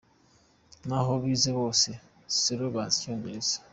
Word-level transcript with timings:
Naho 0.87 1.09
abize 1.17 1.49
bose 1.59 1.89
silo 2.39 2.65
bazi 2.75 2.95
icyongereza. 2.99 3.55